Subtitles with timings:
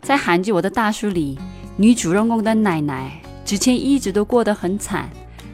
[0.00, 1.38] 在韩剧《我的大叔》里，
[1.76, 5.10] 女主人公的奶奶之前一直都过得很惨，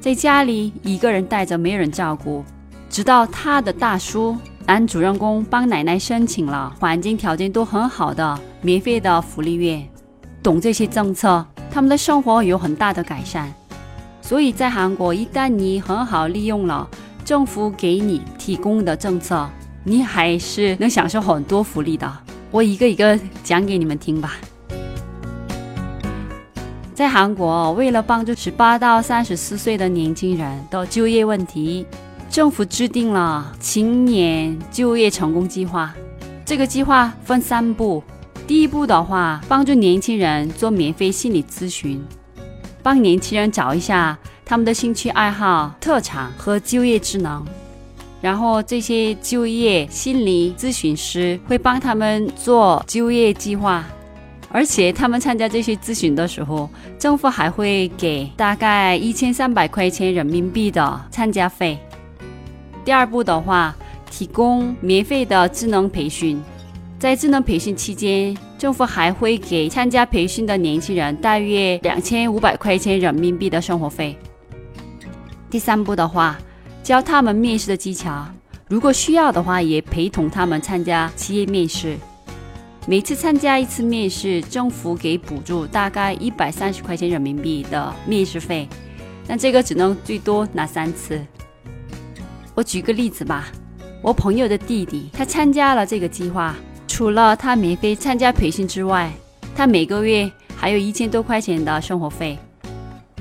[0.00, 2.44] 在家里一个人带着，没人照顾。
[2.88, 4.36] 直到她的大叔
[4.66, 9.88] 男主人公帮奶奶申请了环境条件都很好的免费的福利院，
[10.42, 13.54] 懂这些政策，他们的生活有很大的改善。
[14.20, 16.88] 所以在韩国，一旦你很好利用了
[17.24, 19.48] 政府给你提供的政策，
[19.84, 22.12] 你还是能享受很多福利的。
[22.50, 24.34] 我一个一个讲给你们听吧。
[26.92, 31.86] 在韩国，为了帮助十八到三十四岁的年轻人的就业问题。
[32.30, 35.94] 政府制定了青年就业成功计划，
[36.44, 38.02] 这个计划分三步。
[38.46, 42.00] 第一步的话，帮助年轻人做免费心理咨询，
[42.82, 47.44] 帮年轻人找一下他们的兴趣爱好、特长和就业职能。
[48.20, 53.84] 然后这些就业心理咨询师会帮他们做就业计划，
[54.50, 56.68] 而且他们参加这些咨询的时候，
[56.98, 61.78] 政府还会给大概一千三百块钱人民币的参加费。
[62.86, 63.74] 第二步的话，
[64.08, 66.40] 提供免费的智能培训，
[67.00, 74.16] 在智能培训期间，政府还会给参加培训的年轻人大约两千五百块钱人民币的生活费。
[75.50, 76.38] 第三步的话，
[76.84, 78.24] 教他们面试的技巧，
[78.68, 81.96] 如果需要的话，也陪同他们参加企业面试。
[82.86, 88.68] 每次参加一次面试，政府给补助大概一百三十块钱人民币的面试费，
[89.26, 91.20] 但这个只能最多拿三次。
[92.56, 93.48] 我举个例子吧，
[94.00, 96.56] 我朋友的弟弟，他参加了这个计划，
[96.88, 99.12] 除了他免费参加培训之外，
[99.54, 102.38] 他每个月还有一千多块钱的生活费。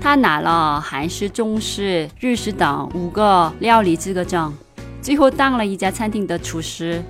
[0.00, 4.54] 他拿了韩式、中式、日式等五个料理资格证，
[5.02, 7.02] 最后当了一家餐厅的厨师。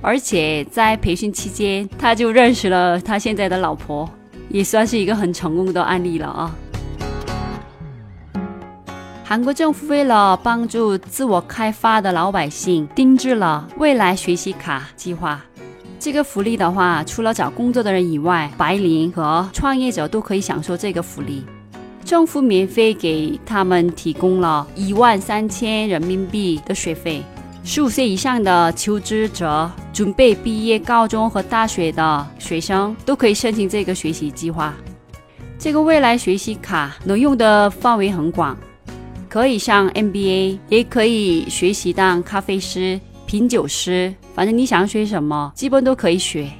[0.00, 4.08] 而且在培训期间，他就认识了他现在的老婆，
[4.48, 6.54] 也算是一个很成功的案例了啊。
[9.28, 15.44] 韩国政府为了帮助自我开发的老百姓，定制了未来学习卡计划。
[15.98, 21.44] 这个福利的话，除了找工作的人以外，白领和创业者都可以享受这个福利。
[22.04, 27.20] 政府免费给他们提供了一万三千人民币的学费。
[27.64, 34.72] 十五岁以上的求职者、准备毕业高中和大学的学生都可以申请这个学习计划。
[35.58, 38.56] 这个未来学习卡能用的范围很广。
[39.36, 46.50] 可以上 MBA，也可以学习当咖啡师、品酒师，反正你想学什么，基本都可以学。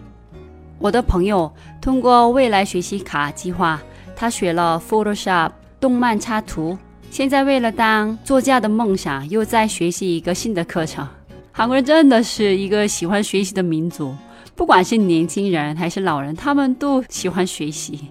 [0.78, 1.50] 我的朋友
[1.80, 3.80] 通过未来学习卡计划，
[4.14, 6.76] 他学了 Photoshop 动漫插图，
[7.10, 11.08] 现在为了当作家的梦想，又在学习一个新的课程。
[11.52, 14.14] 韩国人真的是一个喜欢学习的民族，
[14.54, 18.10] 不管是年轻人还是老人，他们都喜欢学习。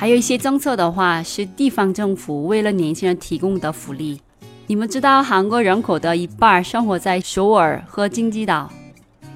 [0.00, 4.18] 还有一些政策的话，是地方政府为了年轻人提供的福利。
[4.66, 8.72] 你们知道，韩国人口的一半生活在首尔和京畿岛，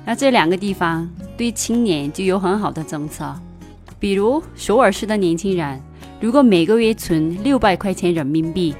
[0.06, 3.30] 那这两个地方对青年就有很好的政策。
[3.98, 5.78] 比如首尔市的年轻人，
[6.18, 8.74] 如果每个月存六百块钱人民币，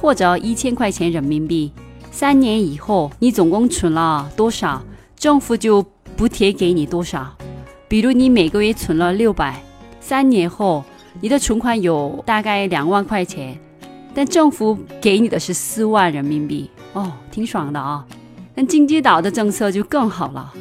[0.00, 1.70] 或者一千块钱人民币，
[2.10, 4.82] 三年以后你总共存了多少，
[5.14, 5.80] 政府就
[6.16, 7.32] 补贴给你多少。
[7.86, 9.62] 比如你每个月存了六百，
[10.00, 10.84] 三年后。
[11.20, 13.58] 你的存款有大概两万块钱，
[14.14, 18.04] 但政府给你的是四万人民币哦，挺爽的啊。
[18.54, 20.52] 但金鸡岛的政策就更好了，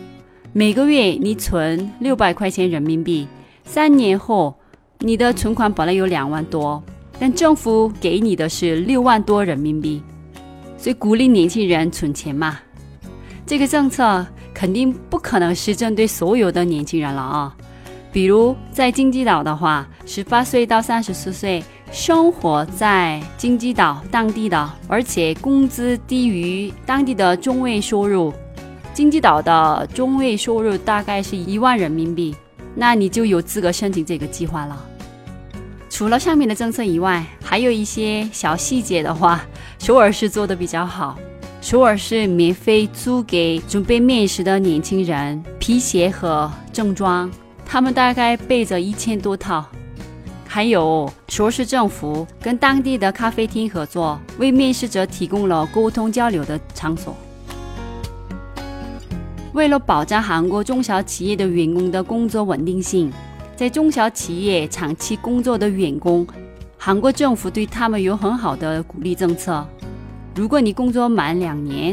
[0.54, 3.28] 每个月你存六百块钱人民币，
[3.64, 4.54] 三年后
[5.00, 6.82] 你的存款本来有两万多，
[7.18, 10.02] 但政府给你的是六万多人民币，
[10.78, 12.60] 所以鼓励年轻人存钱嘛。
[13.46, 17.56] 这个政策肯定不可能是针对所有的年轻人了啊。
[18.12, 28.34] 比如在京畿岛的话，十八岁到三十四岁，生活在京畿岛当地的，而且工资低于当地的中位收入，
[28.94, 32.36] 金鸡岛的中位收入大概是一万人民币，
[32.76, 34.86] 那你就有资格申请这个计划了。
[35.90, 39.46] 除了上面的政策以外，还有一些小细节的话，
[39.78, 41.18] 首尔是做的比较好。
[41.62, 47.30] 首尔是免费租给准备面试的年轻人皮鞋和正装，
[47.72, 49.64] 他们大概备着一千多套。
[50.48, 57.16] 还有说是政府跟当地的咖啡厅合作，为面试者提供了沟通交流的场所。
[59.54, 63.12] 为了保障韩国中小企业的员工的工作稳定性，
[63.56, 66.26] 在中小企业长期工作的员工，
[66.76, 69.64] 韩国政府对他们有很好的鼓励政策。
[70.34, 71.90] 如果你工作满两年，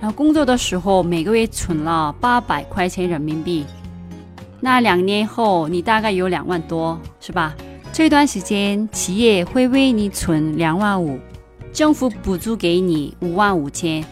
[0.00, 3.66] 然后工作的时候每个月存了八百块钱人民币，
[4.60, 7.54] 那两年后你大概有两万多，是吧？
[7.92, 11.18] 这段时间企业会为你存两万五，
[11.72, 14.04] 政府补助给你五万五千。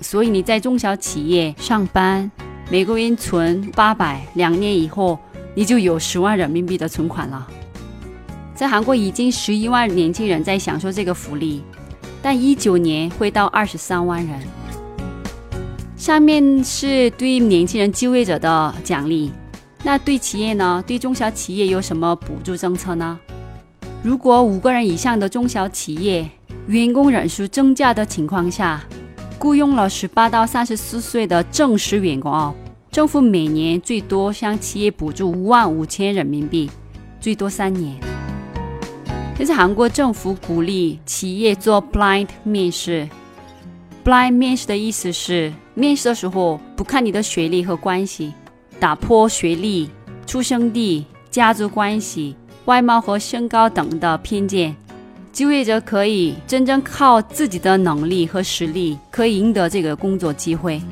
[0.00, 2.30] 所以你在中小企业上班，
[2.70, 5.18] 每个月存八百，两年以后
[5.54, 7.46] 你就有十万人民币的存款了。
[8.54, 11.62] 在韩国已经十一万年轻人在享受这个福利，
[12.22, 14.40] 但一九年会到二十三万人。
[15.96, 19.32] 下面是对年轻人就业者的奖励，
[19.84, 20.82] 那对企业呢？
[20.86, 23.20] 对中小企业有什么补助政策呢？
[24.02, 26.28] 如果五个人以上的中小企业
[26.66, 28.82] 员工人数增加的情况下。
[29.36, 32.54] 雇佣了十八到三十四岁的正式员工哦，
[32.90, 36.70] 政府每年最多向企业补助五万五千人民币，
[37.20, 37.94] 最多三年。
[39.36, 43.06] 这是韩国政府鼓励企业做 blind 面试。
[44.02, 48.32] blind 面试的意思是，面试的时候不看你的学历和关系，
[48.84, 49.88] 打破学历、
[50.26, 52.36] 出生地、家族关系、
[52.66, 54.76] 外貌和身高等的偏见。
[55.32, 60.82] 就业者可以真正靠自己的能力和实力，可以赢得这个工作机会。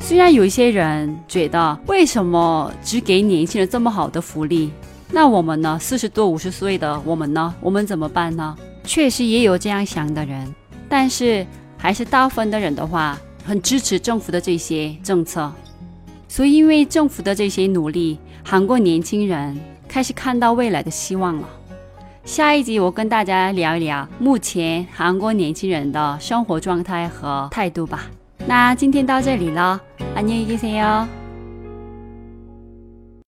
[0.00, 4.72] 虽然有一些人觉得，为什么只给年轻人这么好的福利？
[5.10, 5.78] 那我们呢？
[5.78, 7.54] 四十多、五十岁的我们呢？
[7.60, 8.56] 我们怎么办呢？
[8.84, 10.54] 确实也有这样想的人，
[10.88, 11.46] 但是
[11.76, 15.52] 还是大部分的人的话，很支持政府的这些政策。
[16.31, 21.47] 所以，因为政府的这些努力，韩国年轻人开始看到未来的希望了。
[22.25, 28.05] 下一集我跟大家聊一聊目前韩国年轻人的生活状态和态度吧。
[28.45, 29.79] 那今天到这里了，
[30.15, 31.20] 안녕히계세 요。